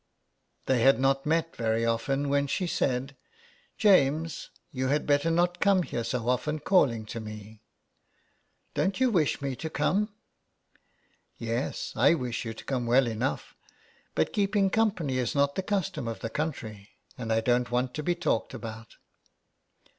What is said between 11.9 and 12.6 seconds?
I wish you